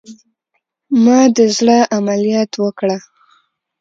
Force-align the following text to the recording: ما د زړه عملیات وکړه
ما 1.03 1.19
د 1.35 1.37
زړه 1.57 1.77
عملیات 1.95 2.51
وکړه 2.63 2.97